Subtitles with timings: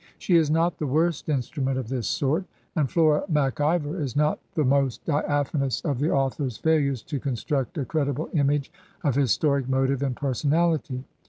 [0.17, 4.39] She is not the worst instrument of this sort; and Flora Mac Ivor is not
[4.55, 8.71] the most diaphanous of the author's failures to construct a credible image
[9.03, 11.03] of his toric motive and personality.